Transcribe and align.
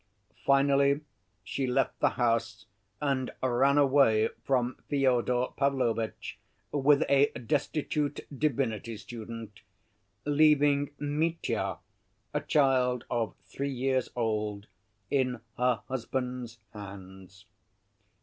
Finally, 0.47 1.01
she 1.43 1.67
left 1.67 1.99
the 1.99 2.09
house 2.17 2.65
and 2.99 3.29
ran 3.43 3.77
away 3.77 4.29
from 4.43 4.75
Fyodor 4.89 5.49
Pavlovitch 5.55 6.39
with 6.71 7.03
a 7.07 7.27
destitute 7.33 8.19
divinity 8.35 8.97
student, 8.97 9.61
leaving 10.25 10.89
Mitya, 10.97 11.77
a 12.33 12.41
child 12.41 13.05
of 13.11 13.35
three 13.45 13.69
years 13.69 14.09
old, 14.15 14.65
in 15.11 15.39
her 15.59 15.83
husband's 15.87 16.57
hands. 16.73 17.45